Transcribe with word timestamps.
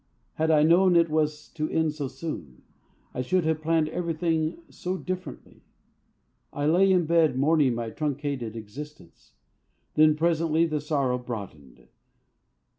Had 0.33 0.49
I 0.49 0.63
known 0.63 0.95
it 0.95 1.11
was 1.11 1.47
to 1.49 1.69
end 1.69 1.93
so 1.93 2.07
soon, 2.07 2.63
I 3.13 3.21
should 3.21 3.43
have 3.45 3.61
planned 3.61 3.87
everything 3.89 4.57
so 4.67 4.97
differently. 4.97 5.61
I 6.51 6.65
lay 6.65 6.91
in 6.91 7.05
bed 7.05 7.37
mourning 7.37 7.75
my 7.75 7.91
truncated 7.91 8.55
existence. 8.55 9.33
Then 9.93 10.15
presently 10.15 10.65
the 10.65 10.81
sorrow 10.81 11.19
broadened. 11.19 11.87